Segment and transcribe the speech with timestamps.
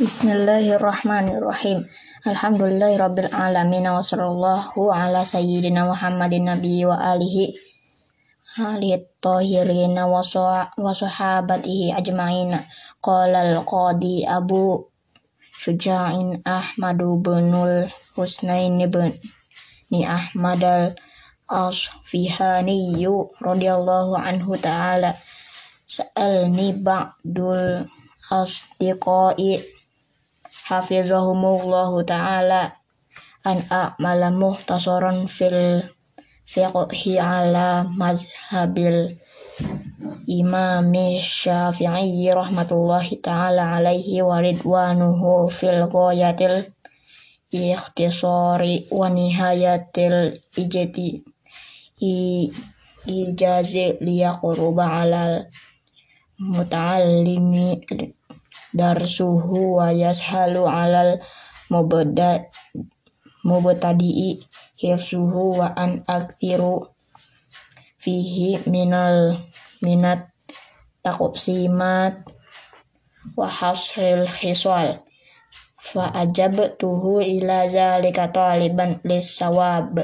[0.00, 1.84] Bismillahirrahmanirrahim.
[2.24, 7.52] Alhamdulillahirabbil alamin wa sallallahu ala sayyidina Muhammadin nabi wa alihi
[8.56, 12.56] alihi tahirin wa sahabatihi ajma'in.
[13.04, 14.88] Qala al-qadi Abu
[15.52, 19.12] Syuja'in Ahmadu binul Husnain bin
[19.92, 23.04] ni Ahmad al-Asfihani
[23.36, 25.12] radhiyallahu anhu ta'ala
[25.84, 27.84] sa'alni ba'dul
[28.32, 29.76] asdiqai
[30.70, 32.70] hafizahumullahu ta'ala
[33.42, 35.82] an a'mala muhtasaran fil
[36.46, 39.18] fiqhi ala mazhabil
[40.30, 46.70] imami syafi'i rahmatullahi ta'ala alaihi wa ridwanuhu fil goyatil
[47.50, 51.18] ikhtisari wa nihayatil ijati
[51.98, 52.46] i
[53.10, 55.50] ijazi liyaqruba alal
[56.38, 57.68] muta'allimi
[58.72, 61.20] darsuhu wa yashalu alal
[61.70, 62.48] mubada
[63.44, 64.40] mubtadi'i.
[64.80, 66.88] Hifsuhu wa an akthiru
[68.00, 69.36] fihi minal
[69.84, 70.32] minat
[71.04, 72.24] taqsimat
[73.36, 75.04] wa hasril khisal
[75.76, 80.00] fa ajabtuhu ila zalika taliban lis sawab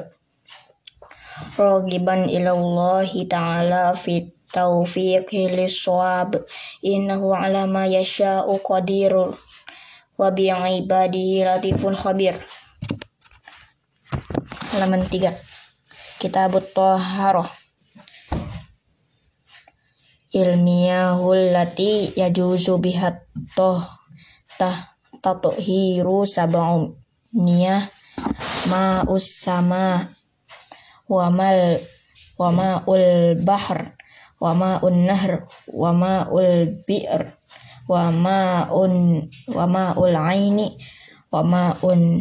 [1.57, 6.41] ragiban ila Allah ta'ala fit taufiqi lis-shawab
[6.81, 9.13] innahu ala ma yasha'u qadir
[10.17, 12.41] wa bi ibadihi latifun khabir
[14.73, 15.29] halaman 3
[16.17, 17.53] kitabut taharah
[20.33, 23.81] ilmiyahul lati yajuzu bihat toh
[24.57, 26.97] tah tatuhiru sab'u
[27.33, 27.89] miyah
[28.69, 30.13] ma'us sama
[31.09, 31.81] wa mal
[32.37, 33.96] wa ma'ul bahr
[34.43, 37.23] wa ma'un nahr wa ma'ul bi'r
[37.89, 40.77] wa ma'un wa ma'ul aini
[41.33, 42.21] wa ma'un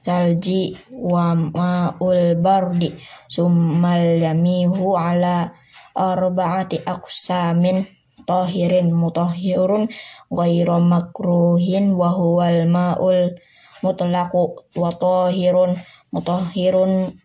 [0.00, 2.96] salji wa ma'ul bardi.
[3.28, 5.52] Summal yamihu ala
[5.92, 7.84] arba'ati aqsamin
[8.24, 9.90] tahirin mutahhirun
[10.30, 13.34] ghairu makruhin wa huwal ma'ul
[13.82, 15.74] mutlaqu wa tahirun
[16.14, 17.16] mutahhirun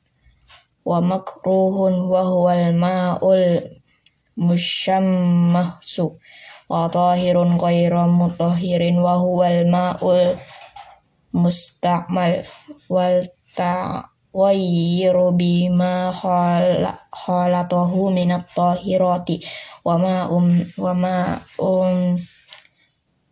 [0.85, 3.43] wa makruhun wa huwal ma'ul
[4.35, 6.19] musyammahsu
[6.67, 10.35] wa tahirun ghairu mutahhirin wa huwal ma'ul
[11.35, 12.43] musta'mal
[12.91, 13.23] wal
[13.55, 16.11] ta'ghayyiru bima
[17.11, 19.39] khalatahu minat tahirati
[19.87, 20.45] wa ma'um
[20.79, 22.19] wa ma'um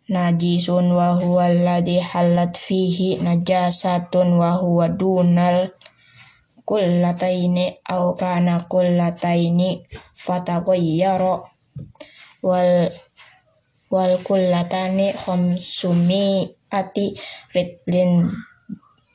[0.08, 5.72] najisun wa huwa alladhi halat fihi najasatun wa huwa dunal
[6.64, 11.34] kullataini au kana kullataini fataghayyara
[12.42, 12.90] wal
[13.90, 17.14] wal kullatani khamsumi ati
[17.54, 18.26] ritlin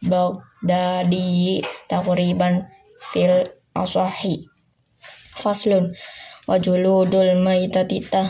[0.09, 2.69] bagdadi takriban
[3.11, 3.43] fil
[3.75, 4.47] asahi.
[5.39, 5.95] Faslun
[6.47, 8.23] wajuludul maitatita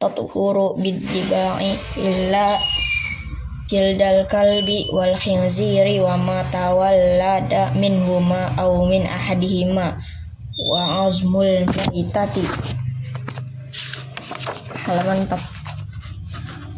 [0.00, 2.56] tatuhuru bidibai illa
[3.70, 9.94] jildal kalbi wal khinziri wa ma tawallada minhuma aw min ahadihima
[10.58, 12.42] wa azmul maitati
[14.82, 15.38] halaman 4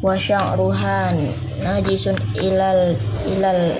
[0.04, 1.16] wa sya'ruhan
[1.64, 2.12] najisun
[2.44, 2.92] ilal
[3.24, 3.72] ilal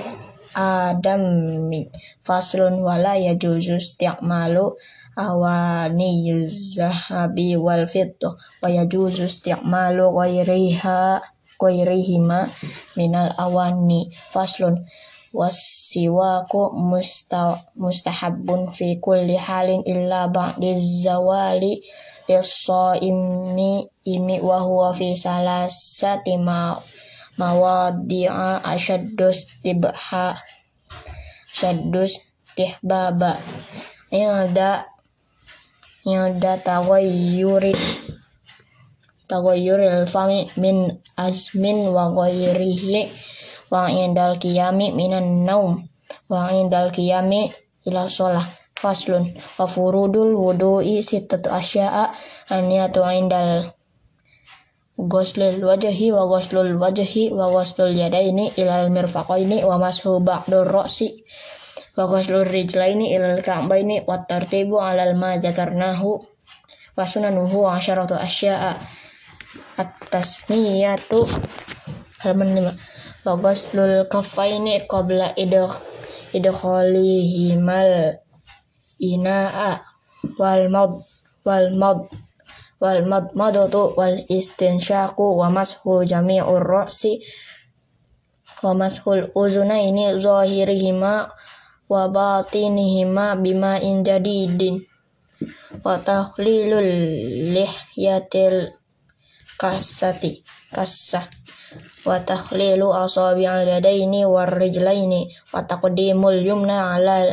[0.57, 1.93] adami
[2.25, 4.73] faslun wala yajuzu isti'malu
[5.13, 11.21] awani zahabi wal fiddah wa yajuzu isti'malu ghairiha
[11.63, 12.51] ghairihima
[12.99, 14.83] minal awani faslun.
[15.33, 21.81] Wasiwaku musta mustahabun fi kulli halin illa ba'di zawali
[22.29, 26.77] lis-shaimi imi wa huwa fi salasati ma
[27.41, 30.37] mawadi'a ashaddus tibha
[31.49, 32.21] shaddus
[32.53, 33.33] tihbaba
[34.13, 34.85] yada
[36.05, 37.81] yada taghayyurit
[39.29, 43.07] taghayyuril fami min azmin wa ghairihi
[43.73, 45.87] wa indal qiyami minan naum
[46.29, 47.51] wa indal qiyami
[47.87, 48.63] ila sholah.
[48.83, 52.11] Faslun wa furudul wudu'i sittatu asya'a
[52.51, 53.71] aniyatu indal
[54.99, 61.23] ghuslil wajhi wa ghuslul wajhi wa ghuslul yadaini ilal mirfaqaini wa mashu ba'dur ra'si
[61.95, 66.19] wa ghuslul rijlaini ilal ka'baini wa tartibu alal ma dzakarnahu
[66.99, 68.75] wa sunanuhu asyaratu asya'a
[69.77, 71.21] at-tasmiyatu
[72.21, 75.71] halaman 5 wa ghuslul kaffaini qabla idh
[76.37, 78.19] idkhalihimal
[78.99, 79.71] ina'a
[80.39, 80.91] wal mad
[81.47, 81.99] wal mad
[82.81, 87.23] wal mad madatu wal istinsyaku wa mashu jami'ur ra'si
[88.63, 91.27] wa mashul uzunaini zahirihima
[91.89, 94.87] wa batinihima bima in jadidin.
[95.83, 96.91] Wa tahlilul
[97.51, 98.71] lihyatil
[99.63, 100.43] kasati
[100.75, 101.23] kassah.
[102.03, 107.31] Wa takhlilu asabi'al yadaini war rijlaini wa taqdimul yumna ala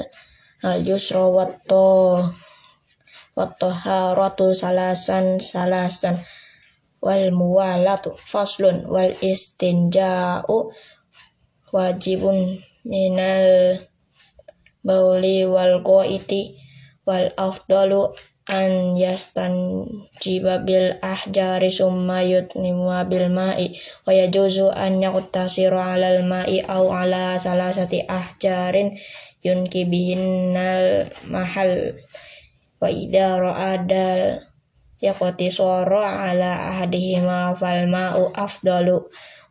[0.63, 2.23] al yusra wa to
[3.35, 6.23] wa taharatu salasan salasan.
[7.03, 10.71] Wal muwalatu faslun wal istinja'u
[11.75, 13.81] wajibun minal
[14.87, 16.61] bauli wal qaiti
[17.09, 18.13] wal afdalu
[18.51, 19.87] an yastan
[20.19, 28.03] jibabil ahjari summa yutnimu bil ma'i wa yajuzu an yaqtasiru alal ma'i au ala salasati
[28.11, 28.99] ahjarin
[29.47, 31.95] yunki bihinnal mahal.
[32.83, 34.43] Wa idha ra'adal
[34.99, 39.01] yaqti suara ala ahadihima fal ma'u afdalu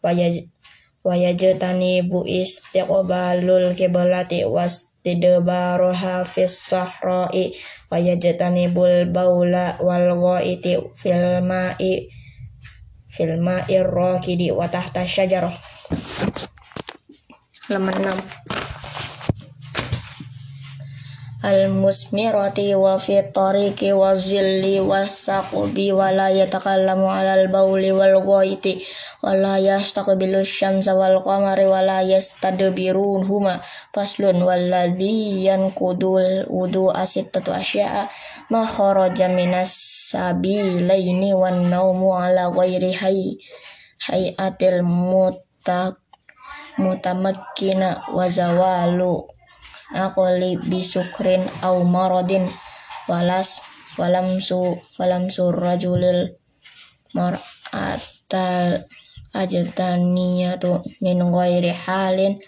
[0.04, 0.45] wa yaj
[1.02, 7.56] wa yajtani bu istiqbalul kiblati was tidbaruha fis sahra'i
[7.92, 12.10] wa yajtani bul baula wal ghaiti fil ma'i
[13.10, 15.56] fil ma'ir rakidi wa tahta syajarah.
[17.69, 18.60] Halaman 6
[21.40, 28.84] al-musmirati wa fi tariqi wa zilli wa saqubi wa la yatakallamu alal bauli wal ghaiti
[29.19, 32.00] wa la yastaqbilu syamsa wal qamari wa la
[33.27, 33.60] huma
[33.92, 38.07] faslun walladhi yanqudul wudu asittatu asya'a
[38.48, 39.71] ma kharaja minas
[40.16, 43.36] sabilaini wan naumu ala ghairi hay
[44.07, 46.00] hayatil mutak
[46.80, 49.27] mutamakkina wa zawalu
[49.92, 52.48] aqli bisukrin au maradin
[53.12, 53.60] walas
[54.00, 56.31] walamsu walamsu rajulil
[57.18, 58.86] mar'atal
[59.34, 62.40] ajtaniyatu min ghairi halin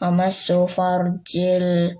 [0.00, 1.94] amassu farjil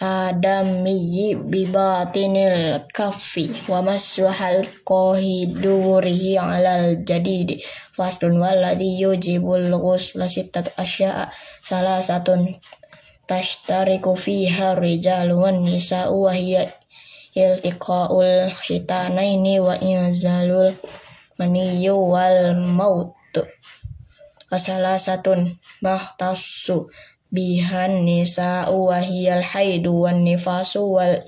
[0.00, 7.60] adamiyyi bibatinil kaffi wa massu halqahi durihi alal jadidi
[7.92, 11.28] fasdun walladhi yujibul ghusla sittatu asya'a
[11.60, 12.48] salah satun
[13.28, 16.64] tashtariku fiha rijal wan nisa'u wa hiya
[17.36, 20.72] iltiqaul khitanaini wa inzalul
[21.36, 23.19] maniyyu wal maut
[24.50, 26.90] wa salasatun mahtassu
[27.30, 31.22] bihan nisa'u wa hiyal haidu wan nifasu wal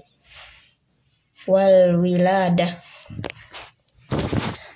[1.47, 2.83] wal wilada.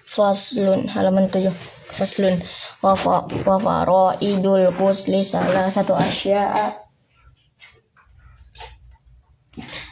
[0.06, 0.88] Faslun.
[0.88, 1.50] Halaman 7
[1.92, 2.40] faslun.
[2.80, 5.26] Wa fa wa faraidul ghusli.
[5.26, 6.86] Salah satu asya'a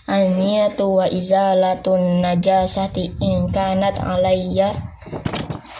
[0.04, 4.76] aniyatu wa izalatun najasati in kanat alayya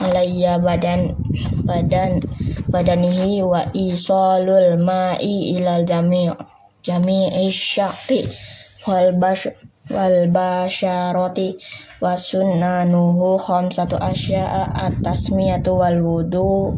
[0.01, 1.13] alayya badan
[1.65, 2.21] badan
[2.69, 6.31] badanihi wa isalul ma'i ilal jami'
[6.85, 8.25] jami'i syari
[8.85, 9.49] wal bash
[9.93, 11.61] wal basyarati
[12.01, 16.73] wa sunnanuhu khamsatu asya'a at-tasmiyatu wal wudu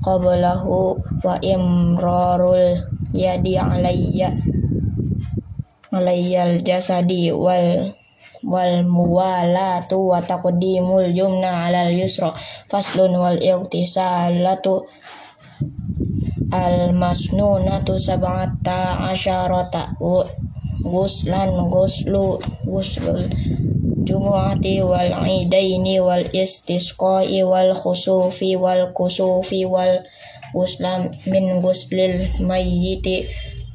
[0.00, 2.80] qablahu wa imrarul
[3.12, 4.32] yadi alayya
[5.92, 7.92] alayyal jasadi wal
[8.46, 12.30] wal muwalatu wa taqdimul yumna alal yusra.
[12.70, 14.86] Faslun wal ightisalatu
[16.54, 19.98] al masnunatu sab'ata asyarata
[20.86, 23.26] guslan guslu guslul
[24.06, 30.06] jumu'ati wal idaini wal istisqai wal khusufi wal kusufi wal
[30.54, 33.26] guslam min guslil mayyiti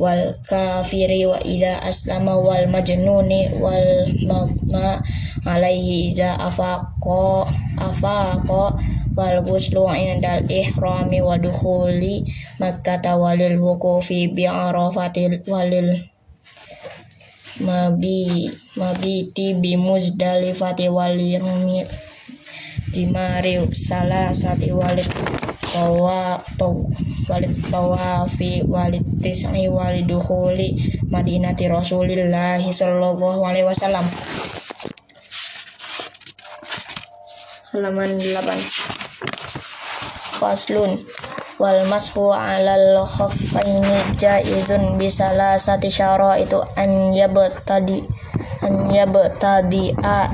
[0.01, 3.89] wal kafiri wa idza aslama wal majnuni wal
[4.29, 4.97] magma
[5.45, 7.45] alaihi idza afaqa
[7.77, 8.63] afaqa
[9.17, 12.25] wal ghuslu indal ihrami wa dukhuli
[12.57, 16.01] makkah walil wuqufi bi arafatil walil
[17.61, 21.45] mabi mabiti bi muzdalifati walil
[22.91, 25.40] jimari salasati walid
[25.71, 26.35] tawa
[27.31, 30.75] walid tawafi walid tis'i walid dukhuli
[31.07, 34.03] madinati rasulillahi sallallahu alaihi wasallam.
[37.71, 38.91] Halaman 8
[40.41, 40.99] faslun.
[41.61, 48.01] Wal mashu alal khaffaini jaizun bisala sati syara itu an yabtadi
[48.65, 50.25] an yabtadi a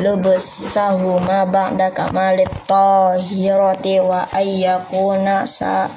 [0.00, 5.92] lubsahuma ba'da kamalit tahirati wa ayyakuna sa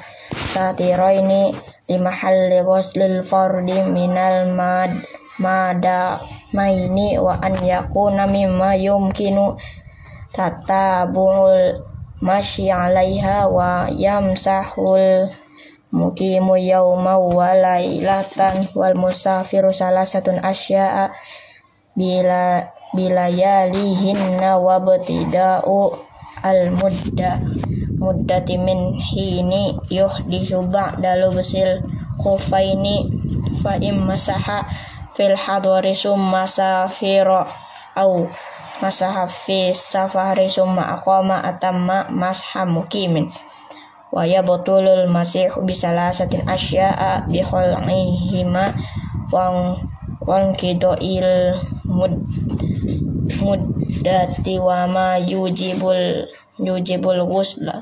[0.52, 1.56] satiraini
[1.88, 5.00] limahalli ghuslil fardi minal mad
[5.40, 6.20] mada
[6.52, 9.56] maini wa an yakuna mimma yumkinu
[10.36, 11.80] tatabul
[12.20, 15.32] masyi 'alaiha wa yamsahul
[15.88, 21.12] mukimu yawma wa lailatan wal musafiru salasatun asya'a
[21.96, 25.92] bila bilayalihinna wa batida'u
[26.40, 27.44] al mudda
[27.96, 31.84] muddati min hini yuhdisu ba'da lubsil
[32.20, 33.08] khufaini
[33.60, 34.64] fa masaha
[35.16, 37.48] fil hadwari summa safira
[37.96, 38.28] au
[38.84, 43.32] masaha fi safari summa aqama atamma masha mukimin.
[44.12, 48.76] Wa yabtulul masihu bisalasatin asya'a bi khal'ihima
[49.32, 49.80] wang
[50.22, 51.26] wang il
[51.96, 52.12] mud
[53.40, 56.28] muddati wa ma yujibul
[56.66, 57.74] yujibul ghusla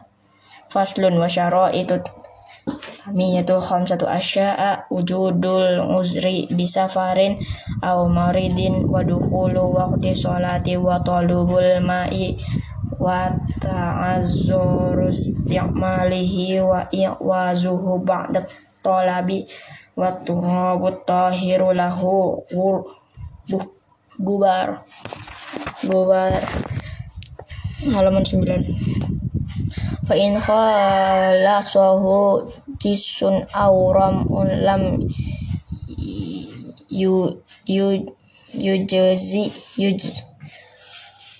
[0.73, 1.97] faslun wa syaraitu
[3.05, 7.37] Hamiyatu khamsatu asya'a wujudul uzri bisafarin
[7.85, 12.41] aw maridin wa dukhulu waqti sholati wa talubul ma'i
[12.97, 13.29] wa
[13.61, 18.41] ta'azzuru isti'malihi wa i'wazuhu ba'da
[18.81, 19.45] talabi
[20.01, 22.41] wa turabut tahiru lahu
[24.19, 24.83] gubar
[25.87, 26.33] gubar
[27.95, 32.15] halaman 9 fa in khalasahu
[32.79, 34.27] jisun auram
[34.67, 35.03] lam
[36.91, 37.87] yu yu
[38.55, 39.53] yujzi
[39.83, 40.03] yuj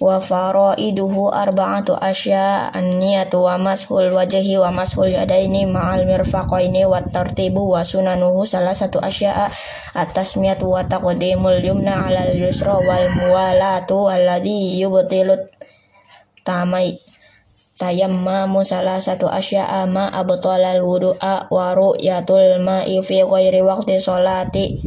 [0.05, 7.73] wa faraiduhu arba'atu asya an-niyatu wa mashul wajhi wa mashul yadaini ma'al mirfaqaini wa tartibu
[7.73, 9.49] wa sunanuhu salah satu asya
[9.97, 15.49] at-tasmiyatu wa taqdimul yumna 'alal yusra wal muwalatu alladhi yubtilut
[16.45, 17.01] tamai
[17.81, 24.85] tayammamu salah satu asya'a ma abtalal wudu'a wa ru'yatul ma'i fi ghairi waqti sholati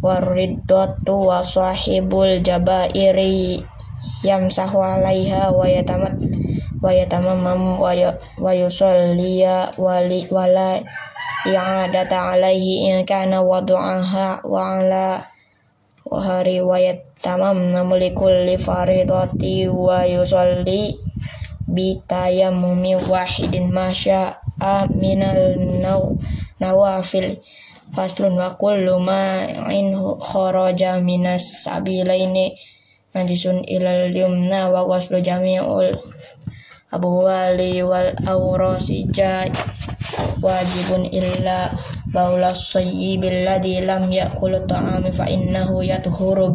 [0.00, 3.75] wariddatu wa sahibul jabairi
[4.22, 6.16] yamsahu alaiha wa yatamat
[6.82, 7.80] wa yatamamam
[8.38, 10.80] wa yusalliya wali wala
[11.46, 15.24] i'adata alaihi in kana wadu'aha wa ala
[16.06, 20.96] wa hari wa yatamam namulikul faridati wa yusalli
[21.66, 24.38] bitayamumi wahidin masya
[24.94, 26.14] minal naw
[26.62, 27.36] nawafil
[27.94, 29.02] faslun wa kullu
[29.70, 29.92] in
[30.22, 32.54] kharaja minas sabilaini
[33.16, 35.88] najisun ilal yumna wa ghuslu jami'ul
[36.92, 39.08] abu wali wal awrasi
[40.44, 41.72] wajibun illa
[42.12, 46.52] baula sayyibil ladhi lam yakul ta'ami fa innahu yatuhuru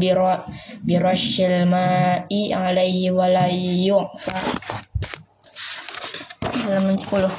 [0.85, 4.37] birashil ma'i alaihi wa la yu'fa.
[6.61, 7.29] Halaman 10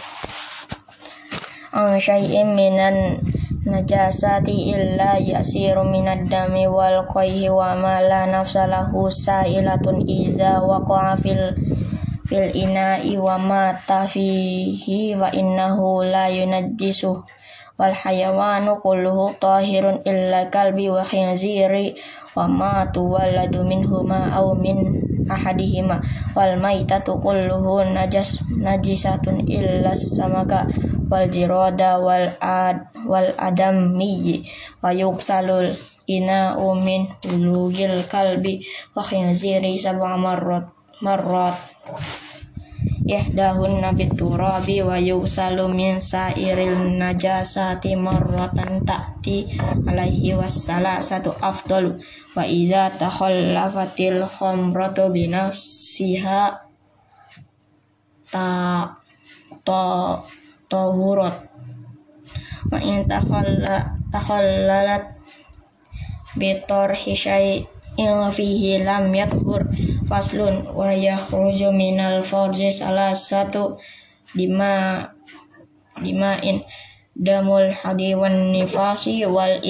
[1.73, 3.17] Ang syai'in minan
[3.63, 11.15] najasati illa yasiru minad dami wal qayhi wa ma la nafsa lahu sa'ilatun iza waqa'a
[11.15, 11.55] fil
[12.27, 17.23] fil ina'i wa mata fihi wa innahu la yunajjisu.
[17.77, 21.97] Wal hayawanu kulluhu tahirun illa kalbi wa khinziri
[22.37, 26.01] wa ma tuwalladu minhuma aw min ahadihima.
[26.37, 30.69] Wal maitatu kulluhu najas najisatun illa samaka
[31.13, 34.49] wal jirada wal ad wal adami
[34.81, 35.69] wa yuksalul
[36.09, 38.65] ina umin ulugil kalbi
[38.97, 40.73] wa khinziri sab'a marrat
[41.05, 41.61] marrat.
[43.03, 49.59] Yahdahun nabi turabi wa yusalu min sairil najasati marratan ta'ti
[49.91, 51.99] alaihi wassala satu afdalu
[52.39, 56.63] wa idza takhallafatil khamratu bi nafsiha
[58.31, 58.47] ta
[59.67, 59.83] ta
[60.73, 61.37] tahurat
[62.73, 65.13] wa in takhalla takhallalat
[66.41, 69.69] bi tarhi syai'in fihi lam yathur
[70.09, 73.77] faslun wa yakhruju minal farji salah satu
[74.33, 75.13] lima
[76.41, 76.65] in
[77.13, 79.61] damul hadi wan nifasi wal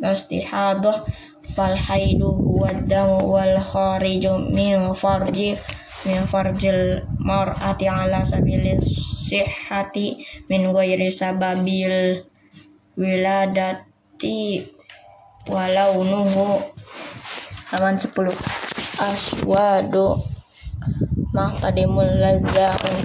[0.00, 1.04] istihadah
[1.44, 5.58] fal haidu huwa damu wal khariju min farji
[6.08, 8.84] min farjil mar'ati ala sabilis
[9.28, 10.16] sihhati
[10.48, 12.24] min ghairi sababil
[12.96, 14.64] wiladati
[15.48, 16.60] walau nuhu.
[17.70, 18.34] Halaman 10
[19.00, 20.18] aswadu
[21.30, 22.98] maqtadimul ladza'un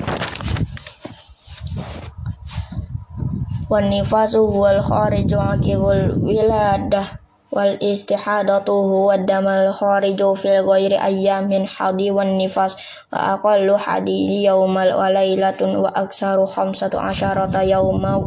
[3.70, 12.10] wan nifasu huwal khariju akibul wiladah wal istihadatu huwa damal khariju fil ghairi ayyamin hadi
[12.10, 12.74] wan nifas
[13.14, 18.18] wa aqallu hadi yaumal wa lailatun wa aksaru khamsatu asyarata yauma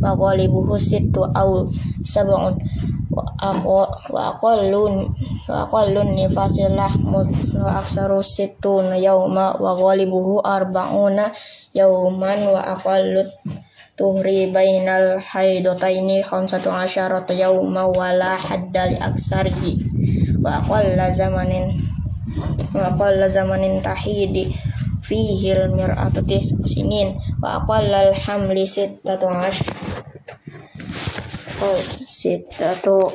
[0.00, 1.68] wa ghalibuhu sittu aw
[2.02, 2.56] sab'un
[3.12, 3.22] wa
[4.32, 5.12] aqallu
[5.48, 7.28] wa aqallun nifasi lahmud
[7.60, 11.28] wa aksaru sittuna yawma wa ghalibuhu arba'una
[11.76, 13.28] yawman wa aqallut
[13.92, 19.72] tuhri bainal haidataini khamsatu asyarata yawma wa la hadda li aksarihi.
[20.40, 21.76] Wa aqalla zamanin
[22.72, 24.48] wa aqalla zamanin tahidi
[25.04, 26.24] fihi al-mir'atu
[26.64, 27.20] sinin.
[27.38, 29.60] Wa aqalla al-hamli sittatu ash
[32.08, 33.12] sittatu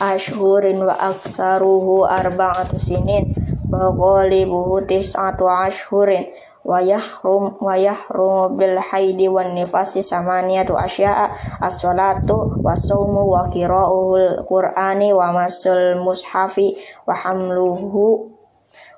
[0.00, 3.36] ashhurin wa aksaruhu arba'atu sinin.
[3.68, 6.24] Wa ghalibuhu tis'atu ashhurin
[6.68, 11.32] wa yahrum wa yahrum bil haidi wan nifasi samaniyatu asya'a
[11.64, 16.76] as-salatu was-saumu wa qira'ul qur'ani wa masul mushafi
[17.08, 18.28] wa hamluhu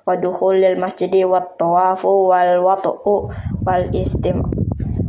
[0.03, 3.31] wa dukhulil masjidi wat tawafu wal wat'u
[3.63, 4.43] wal istim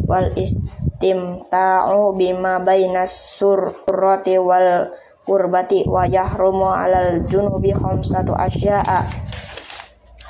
[0.06, 3.10] wal istimta'u bima bainas
[3.42, 4.94] surrati wal
[5.26, 9.02] kurbati wa yahrumu alal junubi khamsatu asya'a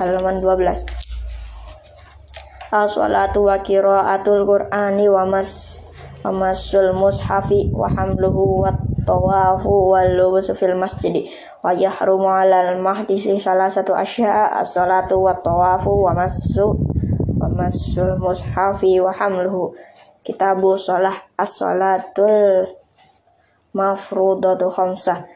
[0.01, 1.02] halaman 12
[2.73, 5.85] as-salatu wa qiraatul qur'ani wa mas
[6.25, 8.73] wa masul mushafi wa hamluhu wa
[9.05, 11.29] tawafu wal lubusu fil masjidi
[11.61, 16.79] wa yahrumu alal mahdisi salah satu asya'a as-salatu wa tawafu wa masu
[17.37, 19.75] wa masul mushafi wa hamluhu.
[20.23, 22.71] Kitabu salah as-salatul
[23.75, 25.27] mafrudatu khamsah.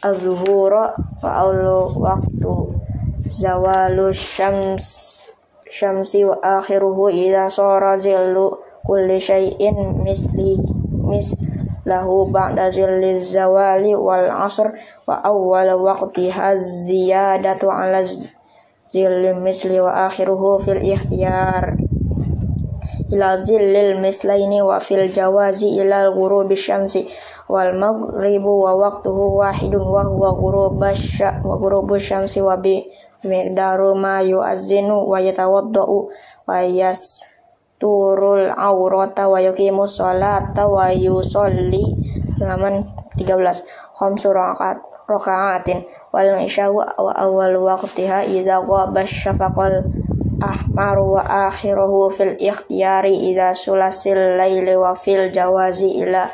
[0.00, 2.54] Az-zuhura wa awlu waktu
[3.26, 5.15] zawalu syams
[5.66, 10.62] syamsi wa akhiruhu ila sara zillu kulli syai'in misli
[11.06, 11.34] mis
[11.86, 14.74] lahu ba'da zilli zawali wal asr
[15.06, 18.02] wa awwal waqtiha ziyadatu ala
[18.90, 21.78] zilli misli wa akhiruhu fil ikhtiyar.
[23.06, 27.06] Ila zillil mislaini wa fil jawazi ila ghurubi syamsi
[27.46, 32.82] wal maghribu wa waqtuhu wahidun wa huwa ghurubu syamsi wa bi
[33.26, 36.08] miqdaru ma yu'azzinu wa yatawaddau
[36.46, 37.26] wa yas
[37.76, 41.84] turul aurata wa yuqimu sholata wa yusolli
[42.40, 42.86] halaman
[43.18, 43.66] 13
[43.98, 45.86] khamsu rakaat rakaatin.
[46.12, 49.84] Wal isya wa awal waqtiha idza ghaba syafaqal
[50.40, 56.28] ahmaru wa akhiruhu fil ikhtiyari idza sulasil laili wa fil jawazi ila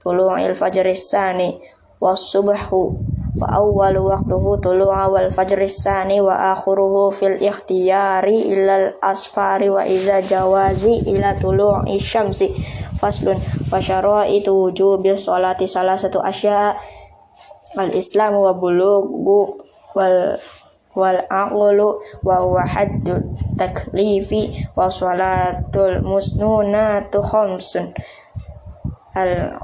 [0.00, 1.60] tulu'il fajri sani
[2.00, 9.72] was subhu wa awwalu waqtuhu tulu'a wal fajri sani wa akhiruhu fil ikhtiyari ilal asfari
[9.72, 12.52] wa iza jawazi ila tulu'i syamsi.
[13.00, 13.40] Faslun
[13.72, 16.76] wa syara'itu wujubi sholati salah satu asya.
[17.80, 19.64] Al islam wa bulugu
[19.96, 20.36] wal
[20.92, 23.16] wal aqlu wa huwa haddu
[23.56, 27.96] taklifi wa sholatul musnunatu khamsun.
[29.16, 29.56] Al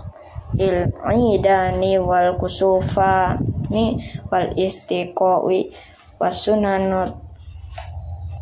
[0.57, 4.01] il-idani wal kusufani
[4.33, 5.69] wal istiqawi
[6.17, 7.13] wasunanut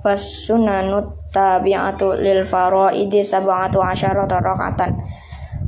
[0.07, 4.95] wasunanut tabi'atu lil faraidi sab'atu asyarata rakatan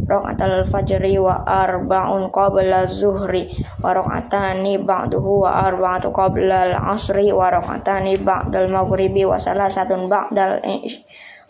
[0.08, 3.52] rakatal fajri wa arba'un qabla zuhri
[3.84, 10.64] wa rakatani ba'duhu wa arba'atu qabla al-asri wa rakatani ba'dal maghribi wa salasatun ba'dal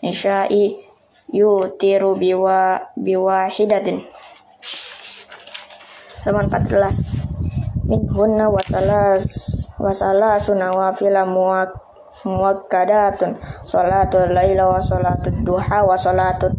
[0.03, 0.75] isya'i
[1.31, 4.03] yutiru biwa biwahidatin
[6.23, 9.25] halaman 14 min hunna wasalas
[9.81, 11.73] wasalas sunawafila muak
[12.27, 13.39] muakkadatun.
[13.63, 16.55] Salatul laila wa salatul duha wa salatul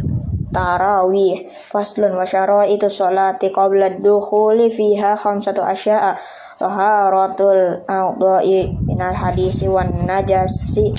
[0.51, 1.47] tarawih.
[1.69, 2.27] Faslun wa
[2.67, 6.17] itu salati qabla dukhuli fiha khamsatu asya'a.
[6.61, 10.93] Taharatul a'dha'i minal hadisi wan najasi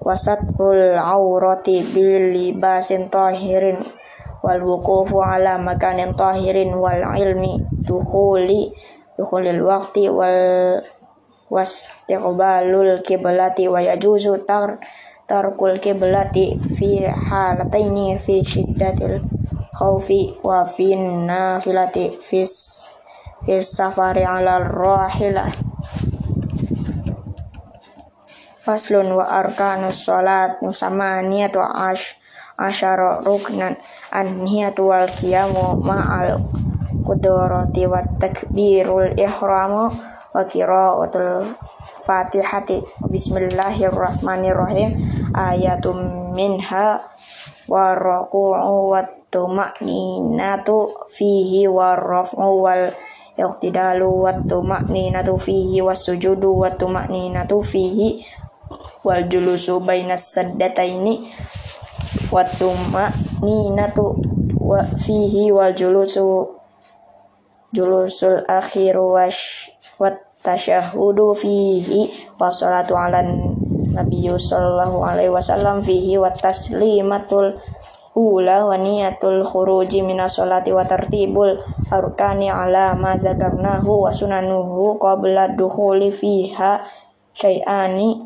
[0.00, 3.84] wasatul aurati bil libasin tahirin
[4.42, 8.70] wal wuqufu ala makanin tahirin wal ilmi dukhuli
[9.18, 10.78] dukhulil waqti wal
[11.50, 14.78] wastiqbalul kiblati wa yajuzu tar
[15.28, 19.20] tarkul kiblati fi halataini fi shiddatil
[19.74, 22.84] khawfi wa fi nafilati fis
[23.44, 25.48] fis safari ala rahilah
[28.60, 32.20] faslun wa arkanus salat nusamaniyatu ash
[32.60, 33.76] asyara ruknan
[34.12, 36.40] an-niyatu wal qiyamu ma'al
[37.04, 39.92] qudrati wa takbirul ihramu
[40.32, 41.56] wa qiraatul
[42.04, 42.84] fatihati.
[43.08, 44.96] Bismillahirrahmanirrahim.
[45.32, 47.00] Ayatum minha
[47.68, 52.88] wa raku'u wa tuma'ninatu fihi wa raf'u wal
[53.36, 58.24] iqtidalu wa tuma'ninatu fihi was sujudu wa tuma'ninatu fihi
[59.04, 61.28] wal julusu bainas saddataini
[62.32, 64.18] watuma ninatu
[64.58, 66.48] wa fihi wal julusu
[67.74, 70.10] julusul akhiru wash wa
[70.42, 73.22] tasyahudu fihi wa salatu ala
[73.88, 77.58] Nabi sallallahu alaihi wasallam fihi wa taslimatul
[78.14, 81.58] ula wa niyatul khuruji minas salati wa tartibul
[81.90, 86.78] arkani ala ma zakarnahu wa sunanuhu qabla dukhuli fiha
[87.34, 88.22] syai'ani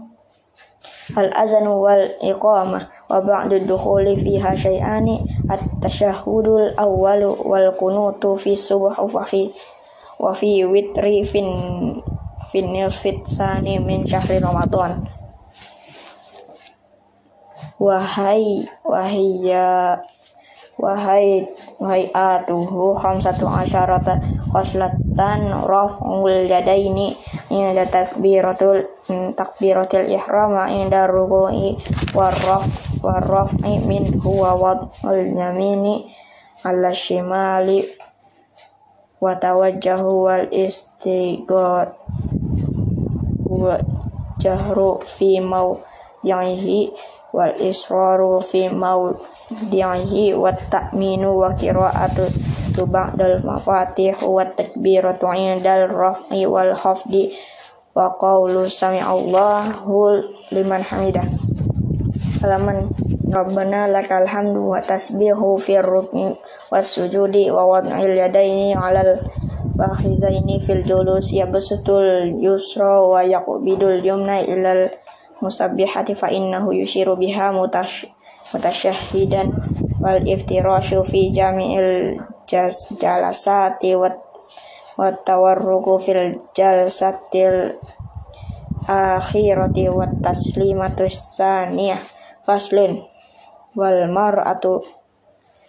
[1.17, 5.21] al azanu wal iqamah wa ba'du dukhuli fiha syai'ani
[5.53, 9.53] at-tashahhudul awwalu wal kunutu fi subuh wa fi
[10.17, 11.45] wa fi witri fin
[12.49, 15.05] fin nisfit sani min syahri ramadan.
[17.77, 20.01] Wahai wahai ya
[20.81, 21.45] wahai
[21.83, 24.23] wahai atuhu khamsatu asyarata
[24.55, 27.11] khoslatan raf'ul yadaini
[27.51, 28.87] inda takbiratul
[29.35, 31.75] takbiratul ihram inda ruku'i
[32.15, 32.63] warraf
[33.03, 36.07] warraf'i min huwa wad'ul yamini
[36.63, 37.83] ala shimali
[39.19, 41.99] wa tawajjahu wal istighad
[43.51, 43.75] wa
[44.39, 45.83] jahru fi mau
[46.23, 46.95] yahi
[47.33, 49.17] wal israru fi mau
[49.73, 52.29] dihi wa ta'minu wa qira'atu
[52.89, 57.33] ba'dal mafatih wa takbiratu indal raf'i wal khafdi
[57.93, 59.97] wa qawlu sami'allahu
[60.53, 61.29] liman hamidah.
[62.41, 62.89] Halaman
[63.33, 66.37] Rabbana lakal hamdu wa tasbihu fi rukni
[66.69, 69.25] was sujudi wa wad'il yadaini 'alal
[69.73, 74.93] fakhizaini fil julus yabsutul yusra wa yaqbidul yumna ilal
[75.43, 78.07] musabbihati fa innahu yushiru biha mutash
[78.55, 79.51] mutasyahidan
[79.99, 84.17] wal iftirashu fi jami'il jas jalasati wat
[84.95, 85.27] wat
[86.05, 87.79] fil jalsatil
[88.87, 92.03] akhirati wat taslimatu saniyah
[92.47, 93.03] faslun
[93.79, 94.83] wal mar'atu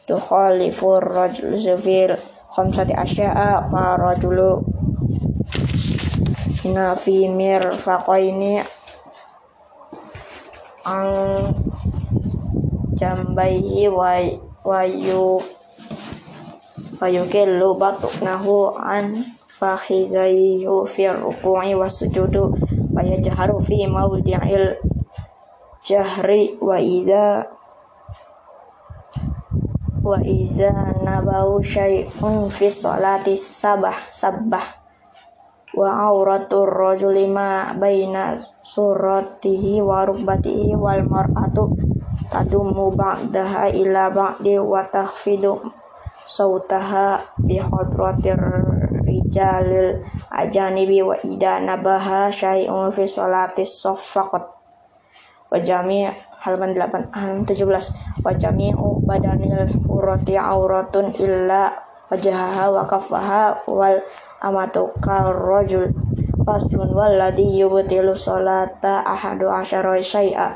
[0.09, 2.13] tukhalifu rajul fil
[2.53, 4.65] khamsati asya'a fa rajulu
[6.73, 8.82] na fi mirfaqaini
[10.83, 11.47] ang
[12.99, 14.19] jambaihi wa
[14.67, 15.39] wayu
[16.99, 17.79] fayukillu
[18.19, 22.51] nahu an fakhizaihi fi ruku'i wasujudu
[22.91, 24.75] wa yajharu fi mawdi'il
[25.83, 27.47] jahri wa idza
[30.03, 34.82] wa idza nabau syai'un fi sholati sabah sabbah
[35.73, 41.73] wa auratur rajuli ma baina suratihi wa rukbatihi wal mar'atu
[42.29, 45.57] tadumu ba'daha ila ba'di wa tahfidu
[46.29, 48.37] sautaha bi khadratir
[49.01, 54.45] rijalil ajanibi wa ida nabaha syai'un fi salatis saffaqat.
[55.49, 56.09] Wa jami'
[56.41, 61.69] halaman 8 halaman 17 wa jami'u badanil urati auratun illa
[62.09, 63.97] wajahaha wa kaffaha wal
[64.43, 64.91] amatu
[65.47, 65.95] rajul
[66.43, 70.51] faslun walladhi yubtilu salata ahadu asyara syai'a.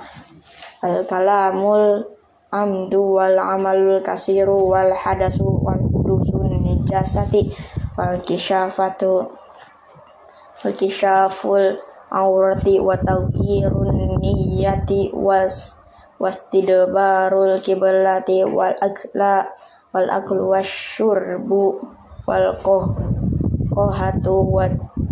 [0.83, 2.03] Al kalamul
[2.51, 7.51] amdu wal amalul kasiru wal hadasu wal kudusun nijasati
[7.99, 9.27] wal kisyafatu
[10.63, 15.75] wal kisyaful aurati wa tawhirun niyati was
[16.23, 19.51] wastidbarul kiblati wal akla
[19.91, 21.63] wal aklu wasyurbu
[22.23, 22.95] wal qoh
[23.77, 24.65] kohatu wa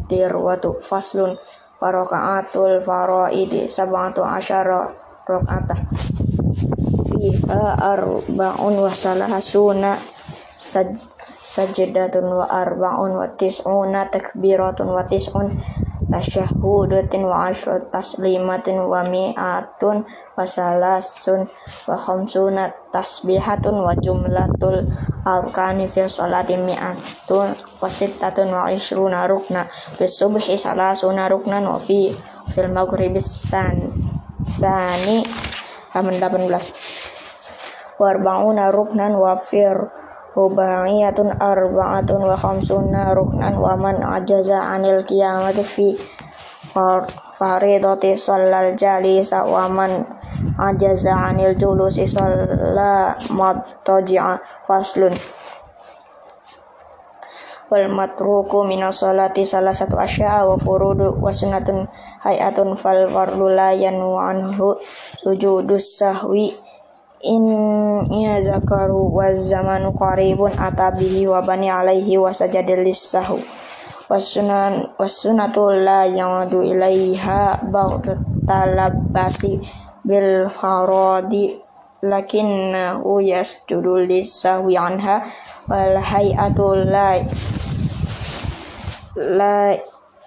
[0.09, 1.37] dirwatu faslun
[1.77, 4.89] farokaatul faraidi sabatu asyara
[5.29, 5.85] rokatah
[7.13, 9.93] fiha arba'un wa salasuna
[10.57, 10.97] saj
[11.45, 15.53] sajdatun wa arba'un wa tis'una takbiratun wa tis'un
[16.15, 20.07] tasyahudatin wa asyrat taslimatin wa mi'atun
[20.39, 21.43] wasalasun
[21.91, 24.87] wa khamsuna tasbihatun wa jumlatul
[25.27, 32.15] arkani fi sholati mi'atun wa sittatun wa ishruna rukna fi subhi salasuna ruknan wa fi
[32.55, 33.75] fil maghribi san
[34.55, 35.19] sani
[35.91, 36.15] halaman
[36.47, 39.91] 18 wa arba'una ruknan wa fir
[40.35, 45.95] rubaiyatun arba'atun wa khamsuna ruknan wa man ajaza anil qiyamati fi
[47.39, 50.03] faridati sallal jalisa wa man
[50.59, 54.35] ajaza anil julusi shalla mattaji'a
[54.67, 55.15] faslun.
[57.65, 61.89] Wal matruku minas salati salah satu asya'a wa furudu wa sunnatun
[62.21, 64.77] hayatun fal fardu la yanu anhu
[65.17, 66.53] sujudus sahwi
[67.25, 73.41] in zakaru wa zamanu qaribun atabihi wa bani alaihi wa sajadilis sahu
[74.05, 79.57] wasunan wasunatul la yaudu ilaiha ba'd talabasi
[80.05, 81.57] bil faradi
[82.05, 85.25] lakinnahu yasjudu lisahwi anha
[85.65, 87.17] wal hay'atu la
[89.17, 89.73] la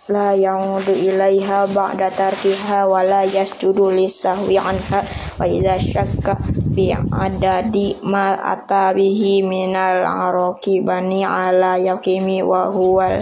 [0.09, 5.05] la ya'udu ilaiha ba'da tarkiha wa la yasjudu lisahwi anha
[5.39, 6.35] wa idza syakka
[6.79, 13.19] fi adadi ma atabihi minal araki bani ala yakimi wa huwal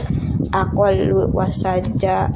[0.53, 2.29] aqallu wa sajja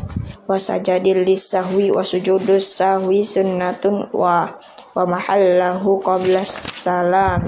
[0.48, 4.56] wa sajadil lisahwi wa sujudus sahwi sunnatun wa
[4.96, 7.44] wa mahallahu qabla salam.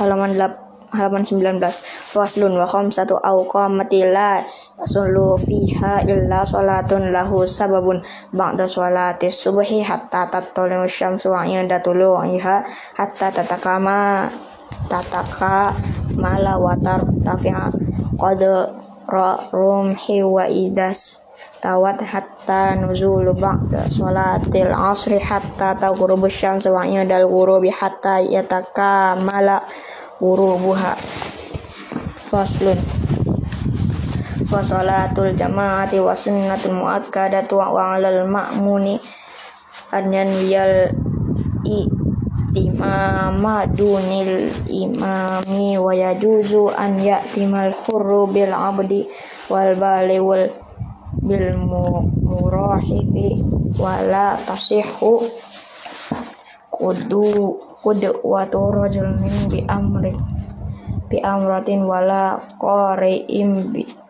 [0.00, 1.60] Halaman 8 halaman 19
[2.16, 4.40] faslun wa khamsatu awqamati la
[4.84, 8.04] sulu fiha illa salatun lahu sababun
[8.36, 12.56] ba'da salati subhi hatta tatlu syamsu wa inda tulu'iha
[13.00, 14.28] hatta tatakama
[14.92, 15.72] tataka
[16.20, 17.72] mala watar tafi'a
[18.20, 18.42] qad
[19.56, 21.24] rumhi wa idas
[21.64, 29.64] tawat hatta nuzulu ba'da salatil asri hatta taghrubu syamsu wa inda al-ghurubi hatta yatakamala
[30.20, 30.92] ghurubuha.
[32.26, 33.05] Faslun
[34.56, 38.96] wa salatul jamaati wa sunnatul muakkadatu wa alal ma'muni
[39.92, 40.96] an yanwiyal
[42.56, 49.04] imama dunil imami wa yajuzu an ya'timal hurru bil abdi
[49.52, 50.48] wal bali wal
[51.20, 51.52] bil
[52.24, 53.36] murahiqi
[53.76, 55.20] wala tasihhu
[56.72, 60.16] kudu kudu wa turajul min bi amri
[61.12, 64.05] bi amratin wala qari'im bi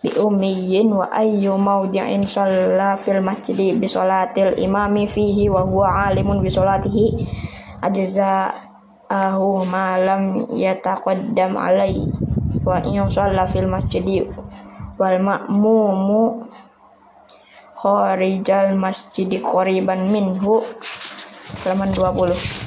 [0.00, 6.40] bi ummiyin wa ayyu mawdi'in shalla fil masjidi bi salatil imami fihi wa huwa alimun
[6.40, 7.28] bi salatihi
[7.84, 8.48] ajza
[9.12, 12.08] ahu ma lam yataqaddam alai
[12.64, 14.24] wa in shalla fil masjidi
[14.96, 16.48] wal ma'mumu
[17.80, 20.60] kharijal masjidi qariban minhu
[21.64, 22.60] halaman 20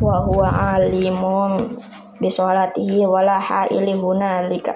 [0.00, 0.48] wa huwa
[0.80, 1.76] alimun
[2.20, 4.74] bi sholatihi wala haili hunalika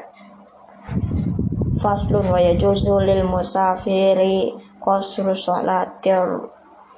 [1.84, 6.24] faslun wa yajuzu lil musafiri qasru sholatir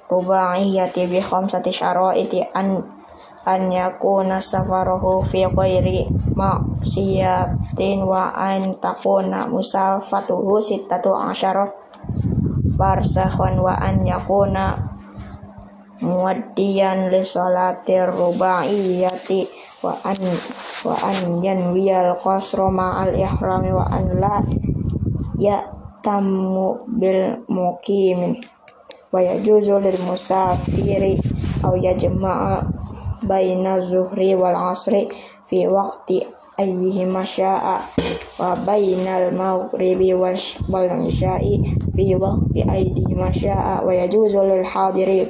[0.07, 2.79] rubaiyati bi khamsati syaraiti an
[3.43, 11.67] an yakuna safaruhu fi ghairi ma'siyatin wa an takuna musafatuhu sittatu asyara
[12.79, 14.95] farsakhon wa an yakuna
[15.99, 19.43] muaddiyan li sholatir rubaiyati
[19.83, 20.19] wa an
[20.87, 24.39] wa an yanwiyal qasra ma'al ihrami wa an la
[25.37, 25.61] ya
[26.01, 28.41] tamu bil muqimin
[29.13, 31.17] wa yajuzu lil musafiri
[31.63, 32.65] aw yajma'a
[33.23, 35.07] baina zuhri wal asri
[35.47, 37.81] fi waqti ayyihi masya'a
[38.37, 40.37] wa bainal maghribi wal
[41.07, 41.61] isya'i
[41.95, 45.25] fi waqti ayyihi masya'a wa yajuzu lil hadiri